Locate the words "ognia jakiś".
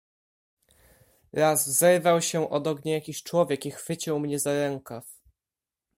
2.67-3.23